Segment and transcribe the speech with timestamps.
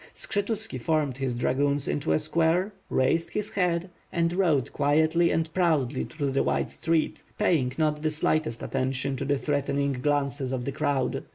[0.15, 6.05] Skshetuski formed his dragoons into a square, raised his head and rode quietly and proudly
[6.05, 10.71] through the wide street, paying not the slightest attention to the threatening glances of the
[10.71, 11.23] crowd.